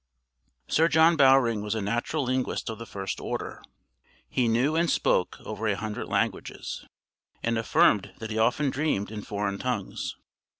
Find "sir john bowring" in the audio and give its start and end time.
0.67-1.61